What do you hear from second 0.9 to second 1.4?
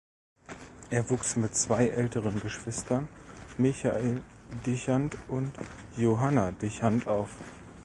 wuchs